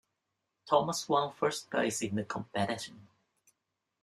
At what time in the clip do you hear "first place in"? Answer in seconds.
1.31-2.15